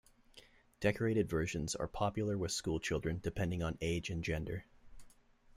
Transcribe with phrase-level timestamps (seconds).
[0.79, 4.65] Decorated versions are popular with schoolchildren depending on age and gender.